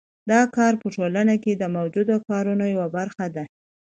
[0.29, 3.43] دا کار په ټولنه کې د موجودو کارونو یوه برخه ده